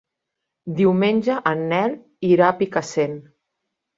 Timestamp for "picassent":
2.63-3.17